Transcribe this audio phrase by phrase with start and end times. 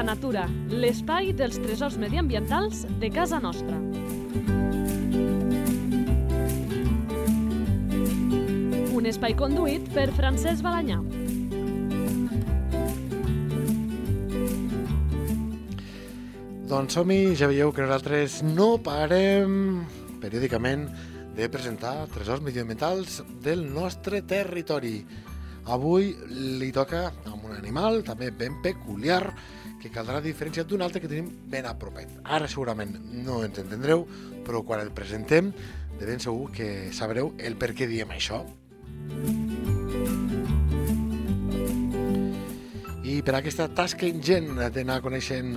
[0.00, 3.76] Planeta Natura, l'espai dels tresors mediambientals de casa nostra.
[8.96, 10.96] Un espai conduït per Francesc Balanyà.
[16.70, 19.82] Doncs som-hi, ja veieu que nosaltres no parem
[20.24, 20.88] periòdicament
[21.36, 25.02] de presentar tresors mediambientals del nostre territori.
[25.68, 26.14] Avui
[26.60, 29.22] li toca amb un animal també ben peculiar
[29.80, 32.08] que caldrà diferenciar d'un altre que tenim ben a propet.
[32.24, 34.06] Ara segurament no ens entendreu,
[34.46, 35.52] però quan el presentem
[35.98, 38.44] de ben segur que sabreu el per què diem això.
[43.20, 45.50] I per aquesta tasca ingent d'anar coneixent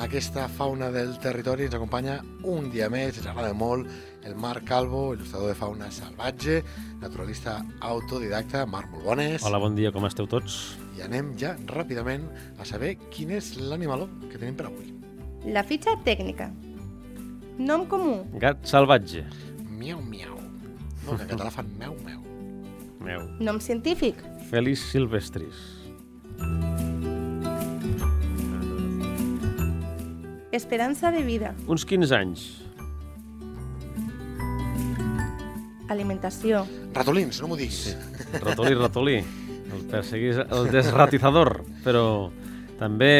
[0.00, 2.14] aquesta fauna del territori ens acompanya
[2.48, 3.90] un dia més, ens agrada molt,
[4.24, 6.62] el Marc Calvo, il·lustrador de fauna salvatge,
[7.02, 8.62] naturalista autodidacta.
[8.64, 9.44] Marc, molt bones.
[9.44, 10.56] Hola, bon dia, com esteu tots?
[10.96, 12.24] I anem ja ràpidament
[12.56, 14.88] a saber quin és l'animaló que tenim per avui.
[15.52, 16.48] La fitxa tècnica.
[17.60, 18.22] Nom comú.
[18.40, 19.26] Gat salvatge.
[19.68, 20.40] Miau, miau.
[21.04, 22.24] No, que en català fan meu, meu.
[23.04, 23.28] Meu.
[23.44, 24.24] Nom científic.
[24.48, 25.81] Felis silvestris.
[30.52, 31.54] Esperança de vida.
[31.66, 32.42] Uns 15 anys.
[35.88, 36.66] Alimentació.
[36.92, 37.78] Ratolins, no m'ho diguis.
[37.88, 37.94] Sí.
[38.42, 39.14] Ratolí, ratolí.
[39.72, 41.62] El perseguís el desratizador.
[41.86, 42.04] Però
[42.76, 43.14] també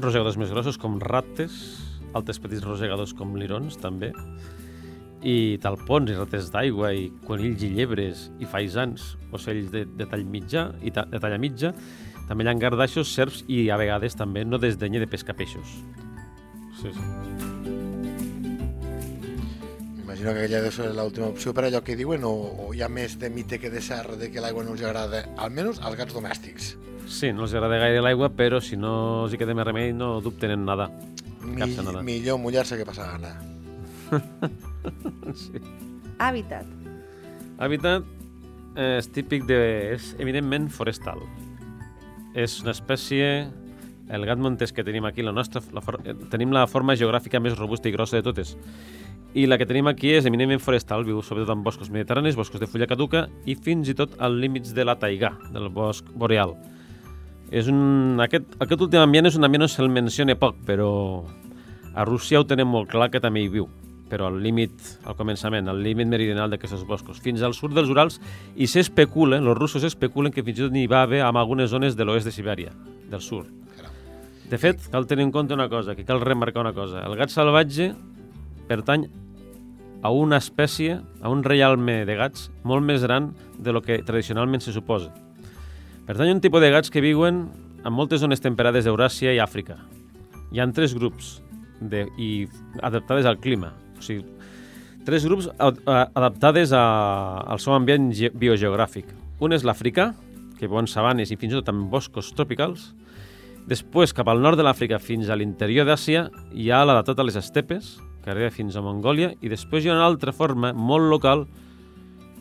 [0.00, 1.58] rosegadors més grossos com rates,
[2.16, 4.14] altres petits rosegadors com lirons també,
[5.24, 10.24] i talpons i rates d'aigua i conills i llebres i faisans, ocells de, de tall
[10.24, 11.74] mitjà i ta, de talla mitja,
[12.28, 15.78] també llangardaixos, serps i a vegades també no desdenya de pescar peixos.
[16.80, 17.00] Sí, sí.
[19.96, 22.32] M'imagino que aquella deu ser l'última opció per allò que diuen o,
[22.66, 25.24] o hi ha més de mite que de cert de que l'aigua no els agrada,
[25.40, 26.74] almenys als gats domèstics.
[27.06, 30.18] Sí, no els agrada gaire l'aigua, però si no els hi queda més remei no
[30.24, 30.88] dubten en nada.
[31.44, 32.02] Mi, Cap nada.
[32.02, 33.34] millor mullar-se que passar gana.
[35.42, 35.60] sí.
[36.22, 36.68] Hàbitat.
[37.58, 38.06] Hàbitat
[38.76, 39.58] eh, és típic de...
[39.96, 41.20] és eminentment forestal.
[42.34, 43.28] És una espècie...
[44.12, 47.40] El gat montés que tenim aquí, la nostra, la for, eh, tenim la forma geogràfica
[47.40, 48.56] més robusta i grossa de totes.
[49.34, 52.66] I la que tenim aquí és eminentment forestal, viu sobretot en boscos mediterranis, boscos de
[52.66, 56.54] fulla caduca i fins i tot als límits de la taigà, del bosc boreal.
[57.50, 61.24] És un, aquest, aquest últim ambient és un ambient on se'l menciona poc, però
[61.94, 63.68] a Rússia ho tenem molt clar que també hi viu
[64.14, 64.74] però al límit,
[65.08, 68.20] al començament, al límit meridional d'aquests boscos, fins al sud dels Urals,
[68.54, 71.96] i s'especula, els russos especulen que fins i tot n'hi va haver en algunes zones
[71.96, 72.76] de l'oest de Sibèria,
[73.10, 73.63] del sud.
[74.50, 77.00] De fet, cal tenir en compte una cosa, que cal remarcar una cosa.
[77.06, 77.94] El gat salvatge
[78.68, 79.06] pertany
[80.04, 84.60] a una espècie, a un reialme de gats molt més gran de lo que tradicionalment
[84.60, 85.10] se suposa.
[86.04, 87.46] Pertany a un tipus de gats que viuen
[87.84, 89.78] en moltes zones temperades d'Euràsia i Àfrica.
[90.52, 91.38] Hi han tres grups
[91.80, 92.46] de, i
[92.84, 93.72] adaptades al clima.
[93.98, 94.26] O sigui,
[95.08, 95.72] tres grups a-
[96.14, 96.84] adaptades a,
[97.48, 99.08] al seu ambient ge- biogeogràfic.
[99.40, 100.12] Un és l'africà,
[100.60, 102.92] que viu en sabanes i fins i tot en boscos tropicals.
[103.64, 107.38] Després, cap al nord de l'Àfrica fins a l'interior d'Àsia, hi ha l'adaptat a les
[107.40, 111.46] estepes, que arriba fins a Mongòlia, i després hi ha una altra forma molt local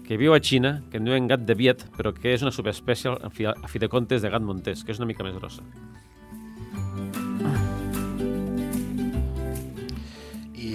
[0.03, 3.15] que viu a Xina, que en diuen gat de Viet, però que és una subespècie,
[3.15, 5.63] a fi, de comptes, de gat montés, que és una mica més grossa.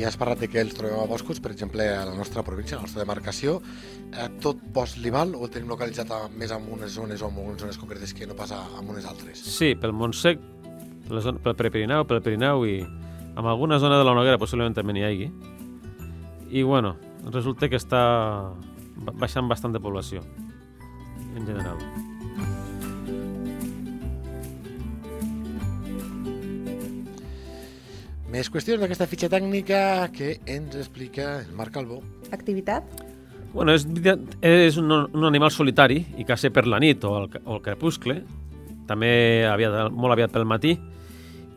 [0.07, 2.81] Has parlat de que els trobem a boscos, per exemple, a la nostra província, a
[2.81, 3.59] la nostra demarcació.
[4.13, 7.39] Eh, tot bosc limal o el tenim localitzat a, més en unes zones o en
[7.45, 9.39] unes zones concretes que no passa en unes altres?
[9.43, 10.39] Sí, pel Montsec,
[11.09, 15.31] pel Prepirineu, pel Pirineu i en alguna zona de la Noguera possiblement també n'hi hagi.
[16.51, 16.97] I bueno,
[17.31, 18.03] resulta que està
[18.97, 20.23] ba- baixant bastant de població,
[21.37, 21.77] en general.
[28.29, 29.79] Més qüestions d'aquesta fitxa tècnica
[30.13, 32.03] que ens explica el Marc Calvo.
[32.29, 32.85] Activitat.
[33.55, 33.87] Bueno, és,
[34.45, 38.19] és un, un animal solitari i caça per la nit o el, o el crepuscle,
[38.89, 39.11] també
[39.49, 40.75] aviat, molt aviat pel matí,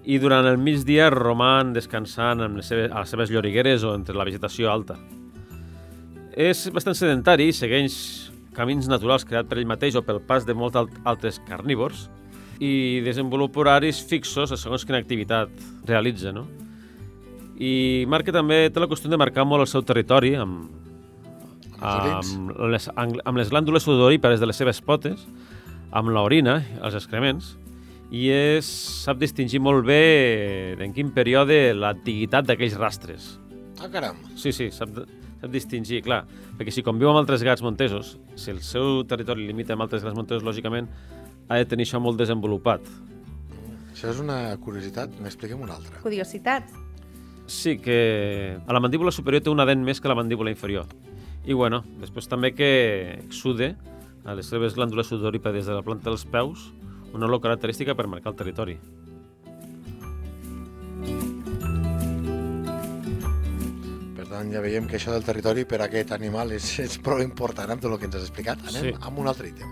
[0.07, 4.15] i durant el migdia roman descansant amb les seves, a les seves llorigueres o entre
[4.15, 4.95] la vegetació alta.
[6.31, 8.00] És bastant sedentari, segueix
[8.56, 12.07] camins naturals creats per ell mateix o pel pas de molts alt altres carnívors
[12.62, 15.50] i desenvolupa horaris fixos a segons quina activitat
[15.90, 16.46] realitza, no?
[17.62, 20.69] I Marca també té la costum de marcar molt el seu territori amb,
[21.81, 25.25] amb les, amb les glàndules sudorípares de les seves potes,
[25.92, 27.56] amb l'orina, els excrements,
[28.12, 28.68] i és,
[29.06, 33.31] sap distingir molt bé en quin període l'antiguitat d'aquells rastres.
[33.81, 34.19] Ah, caram.
[34.38, 34.92] Sí, sí, sap,
[35.42, 36.25] sap distingir, clar,
[36.60, 40.18] perquè si conviu amb altres gats montesos, si el seu territori limita amb altres gats
[40.18, 40.92] montesos, lògicament,
[41.49, 42.81] ha de tenir això molt desenvolupat.
[43.93, 45.99] Això és una curiositat, n'expliquem una altra.
[46.01, 46.73] Curiositats.
[47.47, 50.85] Sí, que a la mandíbula superior té una dent més que la mandíbula inferior.
[51.45, 53.75] I bueno, després també que exude
[54.23, 56.71] a les seves glàndules sudorípedes de la planta dels peus
[57.13, 58.77] una olor característica per marcar el territori.
[64.15, 67.21] Per tant, ja veiem que això del territori per a aquest animal és, és prou
[67.23, 68.61] important amb tot el que ens has explicat.
[68.69, 68.95] Anem Sí.
[69.01, 69.67] amb un altre ítem.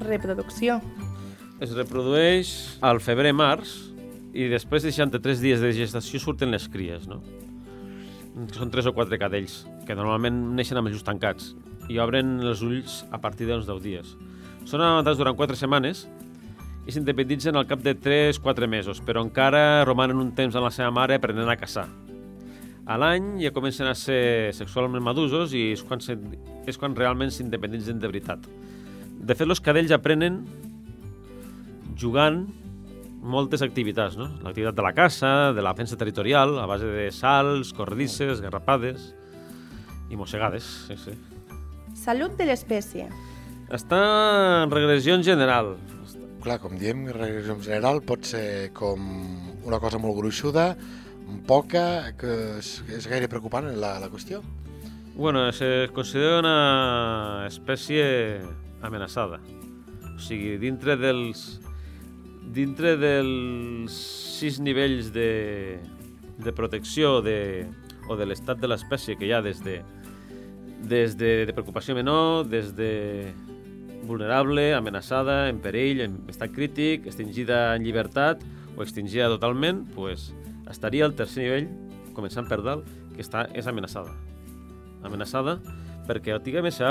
[0.00, 0.80] Reproducció.
[1.60, 3.74] Es reprodueix al febrer-març
[4.32, 7.18] i després de 63 dies de gestació surten les cries, no?
[8.54, 11.50] Són tres o quatre cadells, que normalment neixen amb els ulls tancats
[11.92, 14.14] i obren els ulls a partir d'uns 10 dies.
[14.64, 16.06] Són amamantats durant 4 setmanes
[16.88, 20.88] i s'independitzen al cap de 3-4 mesos, però encara romanen un temps amb la seva
[20.96, 21.84] mare aprenent a caçar.
[22.88, 26.16] A l'any ja comencen a ser sexualment madusos i és quan, se,
[26.64, 28.48] és quan realment s'independitzen de veritat.
[29.20, 30.40] De fet, els cadells aprenen
[32.00, 32.44] jugant
[33.20, 34.30] moltes activitats, no?
[34.44, 39.10] L'activitat de la caça, de la defensa territorial, a base de salts, corredisses, garrapades
[40.10, 41.16] i mossegades, sí, sí.
[42.00, 43.10] Salut de l'espècie.
[43.70, 44.00] Està
[44.64, 45.74] en regressió en general.
[46.40, 49.04] Clar, com diem, regressió en general pot ser com
[49.68, 50.72] una cosa molt gruixuda,
[51.46, 54.40] poca, que és, és gaire preocupant la, la qüestió.
[55.14, 58.40] Bueno, se considera una espècie
[58.82, 59.38] amenaçada.
[60.14, 61.60] O sigui, dintre dels
[62.54, 63.94] dintre dels
[64.40, 65.78] sis nivells de,
[66.40, 67.66] de protecció de,
[68.08, 69.80] o de l'estat de l'espècie que hi ha des de,
[70.90, 72.90] des de, de preocupació menor, des de
[74.08, 78.42] vulnerable, amenaçada, en perill, en estat crític, extingida en llibertat
[78.76, 80.30] o extingida totalment, pues,
[80.70, 81.68] estaria al tercer nivell,
[82.16, 84.14] començant per dalt, que està, és amenaçada.
[85.06, 85.58] Amenaçada
[86.08, 86.86] perquè antigament se,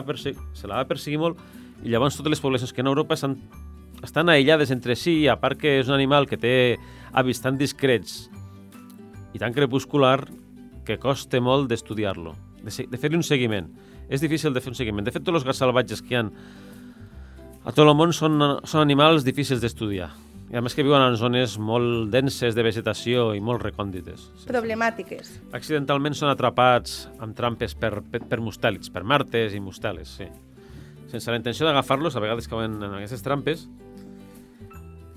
[0.54, 1.40] se la va perseguir molt
[1.84, 3.36] i llavors totes les poblacions que en Europa estan,
[4.06, 6.54] estan aïllades entre si, a part que és un animal que té
[7.12, 8.30] hàbits tan discrets
[9.34, 10.24] i tan crepuscular
[10.88, 13.68] que costa molt d'estudiar-lo, de, de fer-li un seguiment.
[14.10, 15.06] És difícil de fer un seguiment.
[15.06, 16.24] De fet, tots els gats salvatges que hi ha
[17.70, 20.10] a tot el món són, són animals difícils d'estudiar.
[20.50, 24.24] I a més que viuen en zones molt denses de vegetació i molt recòndites.
[24.32, 24.48] Sí, sí.
[24.50, 25.30] Problemàtiques.
[25.54, 30.30] Accidentalment són atrapats amb trampes per, per, per mustèlids, per martes i mustèlids, sí.
[31.12, 33.68] Sense la intenció d'agafar-los, a vegades cauen en aquestes trampes,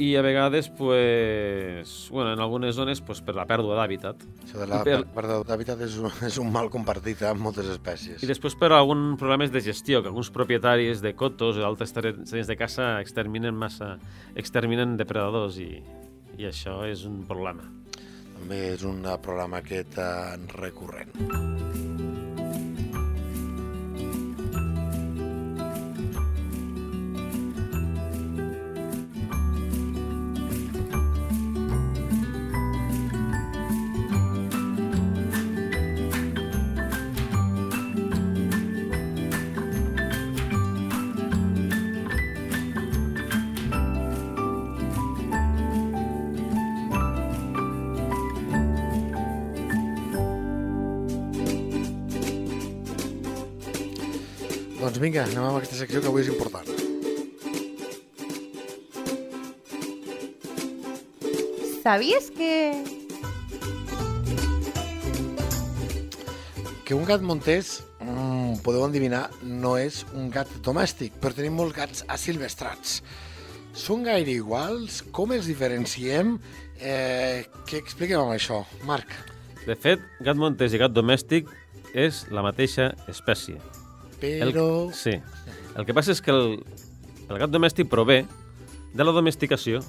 [0.03, 4.25] i a vegades, pues, bueno, en algunes zones, pues, per la pèrdua d'hàbitat.
[4.45, 7.69] Això de la I per- pèrdua d'hàbitat és, un, és un mal compartit amb moltes
[7.71, 8.23] espècies.
[8.23, 12.35] I després per alguns problemes de gestió, que alguns propietaris de cotos o d'altres terrenys
[12.51, 13.95] de caça exterminen massa,
[14.35, 15.71] exterminen depredadors i,
[16.39, 17.69] i això és un problema.
[18.43, 21.92] També és un programa aquest eh, recurrent.
[55.03, 56.69] Vinga, anem amb aquesta secció que avui és important.
[61.83, 62.53] Sabies que...
[66.87, 71.75] Que un gat montés, mm, podeu endevinar, no és un gat domèstic, però tenim molts
[71.75, 73.01] gats asilvestrats.
[73.75, 75.01] Són gaire iguals?
[75.11, 76.37] Com els diferenciem?
[76.79, 79.17] Eh, què expliquem amb això, Marc?
[79.67, 81.51] De fet, gat montés i gat domèstic
[81.95, 83.59] és la mateixa espècie.
[84.23, 84.67] Però...
[84.87, 85.17] El, sí.
[85.77, 86.61] El que passa és que el,
[87.27, 88.23] el gat domèstic prové
[88.93, 89.81] de la domesticació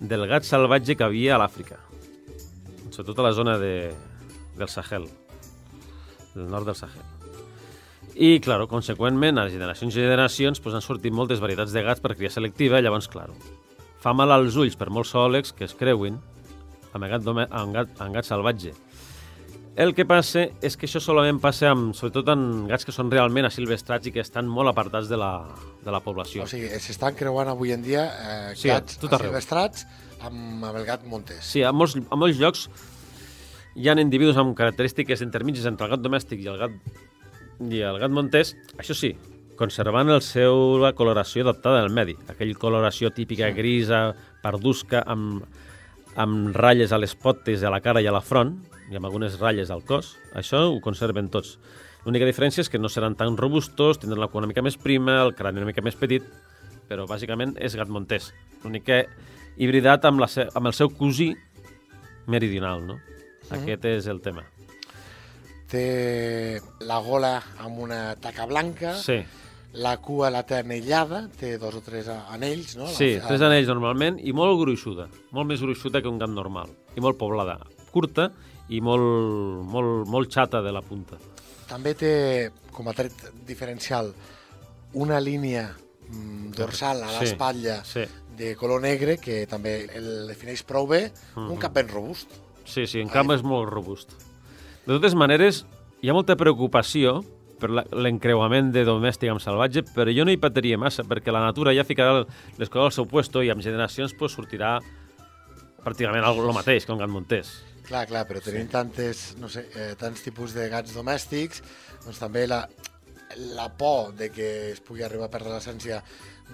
[0.00, 1.78] del gat salvatge que havia a l'Àfrica,
[2.90, 3.90] sobretot a la zona de,
[4.56, 5.06] del Sahel,
[6.34, 7.04] del nord del Sahel.
[8.16, 12.14] I, claro, conseqüentment, a generacions i generacions pues, han sortit moltes varietats de gats per
[12.16, 13.36] cria selectiva, i llavors, claro,
[14.00, 16.16] fa mal als ulls per molts zoòlegs que es creuin
[16.96, 18.72] amb gat, amb gat, amb gat salvatge.
[19.76, 23.44] El que passa és que això solament passa amb, sobretot en gats que són realment
[23.44, 25.32] asilvestrats i que estan molt apartats de la,
[25.84, 26.46] de la població.
[26.46, 29.84] O sigui, s'estan creuant avui en dia eh, Sí, gats asilvestrats
[30.24, 31.42] amb, amb el gat montés.
[31.44, 32.70] Sí, a molts, a molts llocs
[33.76, 36.78] hi ha individus amb característiques intermitges entre el gat domèstic i el gat,
[37.68, 39.12] i el gat montés, això sí,
[39.60, 44.00] conservant el seu la coloració adaptada al medi, aquell coloració típica grisa,
[44.40, 45.44] pardusca, amb,
[46.16, 48.56] amb ratlles a les potes, a la cara i a la front,
[48.90, 51.56] i amb algunes ratlles al cos, això ho conserven tots.
[52.06, 55.20] L'única diferència és que no seran tan robustos, tindran la cua una mica més prima,
[55.24, 56.22] el crani una mica més petit,
[56.88, 58.30] però bàsicament és gat montés.
[58.62, 59.00] L'únic que
[59.58, 61.32] hibridat amb, la se amb el seu cosí
[62.30, 63.00] meridional, no?
[63.50, 64.44] Aquest és el tema.
[65.66, 69.18] Té la gola amb una taca blanca, Sí,
[69.74, 72.86] la cua la té anellada, té dos o tres anells, no?
[72.86, 76.70] sí, La- tres anells normalment i molt gruixuda, molt més gruixuda que un gat normal
[76.96, 77.58] i molt poblada,
[77.90, 78.30] curta
[78.68, 81.18] i molt, molt, molt xata de la punta.
[81.68, 82.12] També té,
[82.74, 84.12] com a tret diferencial,
[84.94, 85.68] una línia
[86.08, 88.04] mm, dorsal a Sí, l'espatlla sí.
[88.36, 92.30] de color negre que també el defineix prou bé, un cap ben robust.
[92.66, 94.12] Sí, sí, en camp és molt robust.
[94.86, 95.64] De totes maneres,
[96.02, 97.20] hi ha molta preocupació
[97.60, 101.72] per l'encreuament de domèstic amb salvatge, però jo no hi patria massa, perquè la natura
[101.74, 102.20] ja ficarà
[102.58, 104.76] les coses al seu puesto i amb generacions pues, sortirà
[105.86, 107.54] pràcticament el mateix que un gat montés.
[107.86, 111.62] Clar, clar, però tenint tantes, no sé, eh, tants tipus de gats domèstics,
[112.04, 112.64] doncs també la,
[113.54, 116.00] la por de que es pugui arribar a perdre l'essència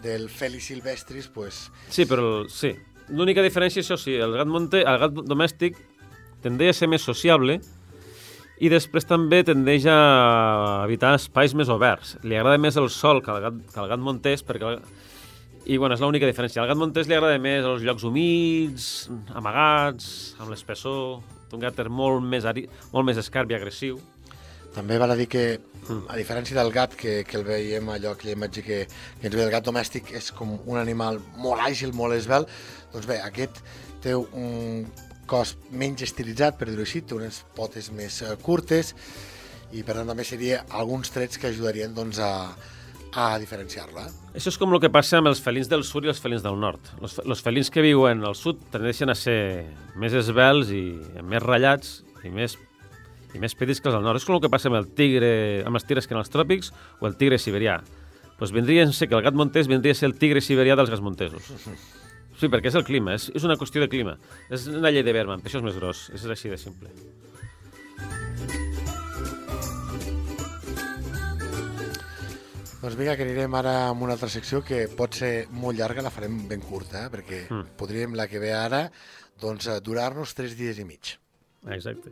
[0.05, 2.75] del Felis silvestris, pues, Sí, però el- sí.
[3.13, 5.77] L'única diferència, això sí, el gat, monte, el gat domèstic
[6.45, 7.59] tendeix a ser més sociable
[8.63, 12.15] i després també tendeix a evitar espais més oberts.
[12.23, 14.77] Li agrada més el sol que al gat, que al gat montés perquè...
[14.77, 14.83] El...
[15.65, 16.63] I bueno, és l'única diferència.
[16.63, 18.87] Al gat montés li agrada més els llocs humits,
[19.39, 20.07] amagats,
[20.43, 21.21] amb l'espessor.
[21.47, 22.65] Té un caràcter molt més, ari...
[22.91, 24.01] molt més escarp i agressiu.
[24.75, 25.45] També val a dir que,
[26.09, 28.79] a diferència del gat, que, que el veiem allò, aquella imatge que,
[29.21, 32.49] que ens ve del gat domèstic, és com un animal molt àgil, molt esbel,
[32.95, 33.61] doncs bé, aquest
[34.03, 34.87] té un
[35.29, 38.97] cos menys estilitzat, per dir-ho així, té unes potes més eh, curtes,
[39.77, 42.51] i per tant també seria alguns trets que ajudarien doncs, a,
[43.13, 44.09] a diferenciar-la.
[44.33, 46.57] Això és com el que passa amb els felins del sud i els felins del
[46.61, 46.87] nord.
[47.03, 49.67] Els, els felins que viuen al sud tendeixen a ser
[50.01, 50.85] més esbelts i
[51.29, 52.57] més ratllats i més,
[53.37, 54.17] i més petits que els del nord.
[54.23, 55.33] És com el que passa amb el tigre,
[55.69, 57.83] amb els tigres que en els tròpics o el tigre siberià.
[58.41, 61.05] Pues vindria ser que el gat montés vindria a ser el tigre siberià dels gats
[61.05, 61.53] montesos.
[62.41, 64.17] Sí, perquè és el clima, és, és una qüestió de clima.
[64.51, 66.07] És una llei de Berman, per això és més gros.
[66.17, 66.89] És així de simple.
[72.83, 76.11] Doncs vinga, que anirem ara amb una altra secció que pot ser molt llarga, la
[76.11, 77.11] farem ben curta, eh?
[77.13, 77.77] perquè Mm.
[77.79, 78.91] podríem, la que ve ara,
[79.41, 81.15] doncs, eh, durar-nos tres dies i mig.
[81.71, 82.11] Exacte.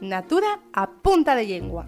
[0.00, 1.86] Natura a punta de llengua.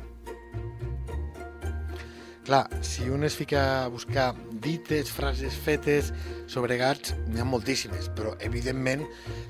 [2.44, 4.35] Clar, si un es fica a buscar
[4.66, 6.11] dites, frases fetes
[6.50, 9.04] sobre gats, n'hi ha moltíssimes, però evidentment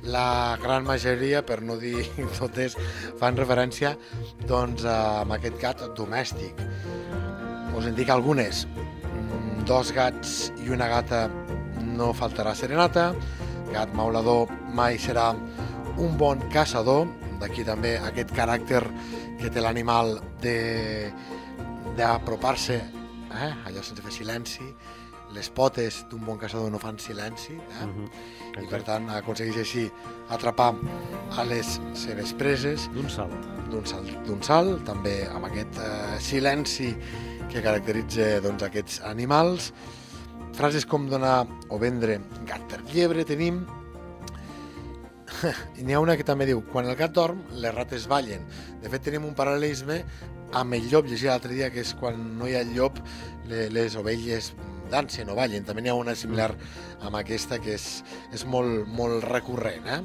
[0.05, 2.05] la gran majoria, per no dir
[2.39, 2.77] totes,
[3.21, 3.95] fan referència
[4.47, 6.61] doncs, a aquest gat domèstic.
[7.77, 8.65] Us en dic algunes.
[8.69, 11.27] Mm, Dos gats i una gata
[11.97, 13.11] no faltarà serenata,
[13.73, 15.33] gat maulador mai serà
[15.97, 17.09] un bon caçador,
[17.41, 18.83] d'aquí també aquest caràcter
[19.41, 20.57] que té l'animal de
[21.97, 22.77] d'apropar-se,
[23.33, 23.53] eh?
[23.65, 24.67] allò sense fer silenci,
[25.35, 27.87] les potes d'un bon caçador no fan silenci, eh?
[27.87, 28.07] Mhm.
[28.63, 29.91] i per tant aconsegueix així
[30.31, 30.75] atrapar
[31.37, 33.35] a les seves preses D'un salt.
[33.71, 36.95] d'un salt, d'un salt, també amb aquest eh, silenci
[37.51, 39.73] que caracteritza doncs, aquests animals.
[40.55, 43.67] Frases com donar o vendre gat per llebre tenim.
[45.79, 48.47] I n'hi ha una que també diu, quan el gat dorm, les rates ballen.
[48.83, 49.99] De fet, tenim un paral·lelisme
[50.57, 52.97] amb el llop, llegia l'altre dia, que és quan no hi ha llop,
[53.51, 54.53] le- les ovelles
[54.93, 55.65] dansen o ballen.
[55.67, 56.53] També n'hi ha una similar
[57.01, 57.89] amb aquesta que és,
[58.35, 59.87] és molt, molt recurrent.
[59.87, 60.01] Eh?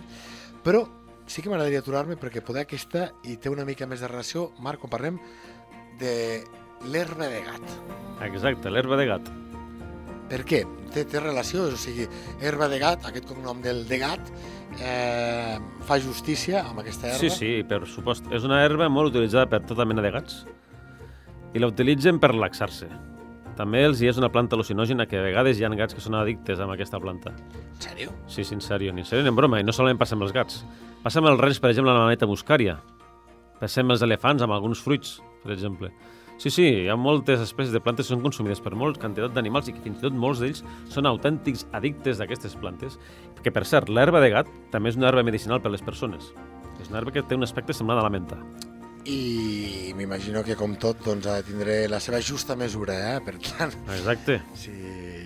[0.65, 0.85] Però
[1.31, 4.83] sí que m'agradaria aturar-me perquè poder aquesta hi té una mica més de relació, Marc,
[4.83, 5.21] quan parlem
[6.01, 6.15] de
[6.91, 7.77] l'herba de gat.
[8.25, 9.31] Exacte, l'herba de gat.
[10.31, 10.61] Per què?
[10.91, 12.05] Té, té relació, o sigui,
[12.43, 14.31] herba de gat, aquest cognom del de gat,
[14.79, 15.57] eh,
[15.88, 17.19] fa justícia amb aquesta herba.
[17.19, 18.27] Sí, sí, per supost.
[18.31, 20.43] És una herba molt utilitzada per tota mena de gats
[21.51, 22.88] i la utilitzen per relaxar-se.
[23.58, 26.15] També els hi és una planta al·lucinògena que a vegades hi ha gats que són
[26.15, 27.34] addictes amb aquesta planta.
[27.34, 28.15] En sèrio?
[28.27, 30.24] Sí, sí, en sèrio, ni en sèrio ni en broma, i no solament passa amb
[30.27, 30.63] els gats.
[31.03, 32.79] Passa amb els rens, per exemple, amb la maneta muscària.
[33.60, 35.91] Passa amb els elefants, amb alguns fruits, per exemple.
[36.41, 39.67] Sí, sí, hi ha moltes espècies de plantes que són consumides per molts quantitat d'animals
[39.70, 42.98] i que fins i tot molts d'ells són autèntics addictes d'aquestes plantes.
[43.43, 46.31] Que, per cert, l'herba de gat també és una herba medicinal per a les persones.
[46.81, 48.39] És una herba que té un aspecte semblant a la menta.
[49.05, 53.22] I m'imagino que, com tot, doncs, ha de tindre la seva justa mesura, eh?
[53.25, 54.36] Per tant, Exacte.
[54.53, 54.74] si,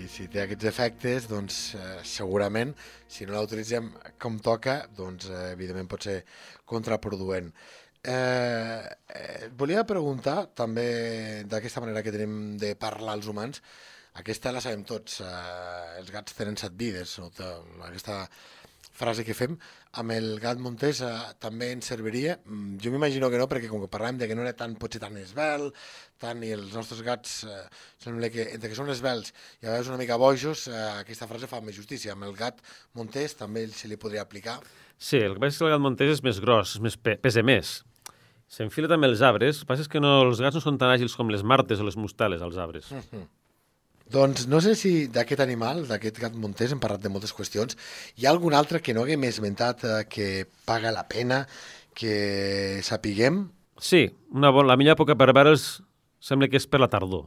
[0.08, 2.72] si té aquests efectes, doncs eh, segurament,
[3.04, 3.90] si no la utilitzem
[4.22, 6.22] com toca, doncs eh, evidentment pot ser
[6.64, 7.52] contraproduent.
[8.00, 8.80] Eh,
[9.12, 13.60] eh, volia preguntar, també d'aquesta manera que tenim de parlar els humans,
[14.16, 17.28] aquesta la sabem tots, eh, els gats tenen set vides, no?
[17.84, 18.22] Aquesta
[18.96, 19.58] frase que fem,
[20.00, 21.12] amb el gat montés eh,
[21.42, 22.36] també ens serviria?
[22.44, 25.00] Mm, Jo m'imagino que no, perquè com que parlàvem de que no era tan, potser
[25.02, 25.70] tan esbel,
[26.22, 27.58] tant i els nostres gats eh,
[28.02, 31.50] sembla que entre que són esbelts i a vegades una mica bojos, eh, aquesta frase
[31.50, 32.14] fa més justícia.
[32.16, 32.60] Amb el gat
[32.96, 34.58] montés també se li podria aplicar.
[34.96, 37.16] Sí, el que passa és que el gat montés és més gros, és més pe
[37.20, 37.78] pesa més.
[38.46, 40.92] S'enfila també els arbres, el que passa és que no, els gats no són tan
[40.92, 42.92] àgils com les martes o les mostales, als arbres.
[44.12, 47.74] Doncs no sé si d'aquest animal, d'aquest gat montés, hem parlat de moltes qüestions.
[48.16, 50.28] Hi ha algun altre que no haguem esmentat eh, que
[50.68, 51.42] paga la pena
[51.96, 53.46] que sapiguem?
[53.82, 55.66] Sí, una bona, la millor època per veure'ls
[56.22, 57.26] sembla que és per la tardor.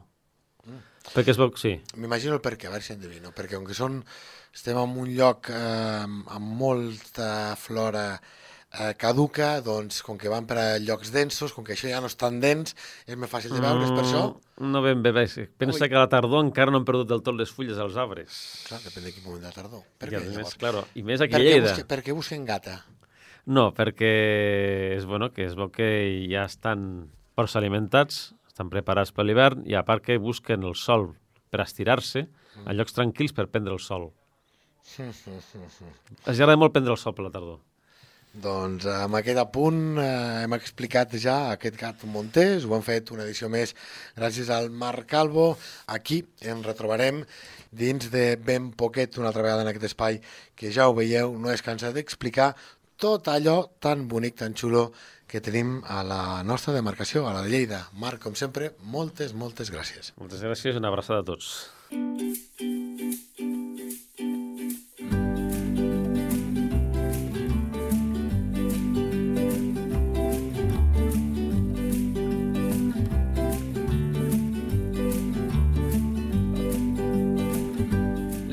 [1.09, 3.97] Perquè es veu, sí, M'imagino el perquè, a veure si endevino, perquè com que són,
[4.53, 8.13] estem en un lloc eh, amb molta flora
[8.71, 12.07] eh, caduca, doncs com que van per a llocs densos, com que això ja no
[12.11, 12.75] és tan dens,
[13.07, 14.23] és més fàcil de veure, és per això?
[14.59, 15.45] Mm, No ben bé, sí.
[15.57, 15.89] Pensa Ui.
[15.89, 18.65] que a la tardor encara no han perdut del tot les fulles als arbres.
[18.67, 19.83] Clar, depèn de quin moment de la tardor.
[19.97, 21.69] Per I què, més, claro, i més aquí Per a Lleida.
[21.71, 22.83] busque, per què busquen gata?
[23.45, 24.11] No, perquè
[24.97, 29.73] és bueno que es veu que ja estan força alimentats, estan preparats per l'hivern i
[29.79, 31.15] a part que busquen el sol
[31.49, 32.27] per estirar-se
[32.67, 34.11] a llocs tranquils per prendre el sol.
[34.99, 37.59] Els agrada molt prendre el sol per la tardor.
[38.29, 43.25] Doncs amb aquest apunt eh, hem explicat ja aquest gat montés, ho hem fet una
[43.25, 43.73] edició més
[44.15, 45.55] gràcies al Marc Calvo.
[45.89, 47.23] Aquí ens retrobarem
[47.71, 50.21] dins de ben poquet una altra vegada en aquest espai
[50.55, 52.53] que ja ho veieu, no es cansa d'explicar
[52.99, 54.91] tot allò tan bonic, tan xulo
[55.29, 57.85] que tenim a la nostra demarcació, a la de Lleida.
[57.93, 60.13] Marc, com sempre, moltes, moltes gràcies.
[60.21, 61.69] Moltes gràcies i una abraçada a tots.